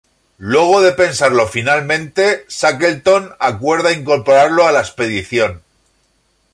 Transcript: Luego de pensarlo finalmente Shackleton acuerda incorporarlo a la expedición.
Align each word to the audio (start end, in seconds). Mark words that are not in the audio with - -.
Luego 0.39 0.81
de 0.81 0.93
pensarlo 0.93 1.45
finalmente 1.47 2.45
Shackleton 2.49 3.35
acuerda 3.39 3.93
incorporarlo 3.93 4.65
a 4.65 4.71
la 4.71 4.79
expedición. 4.79 5.61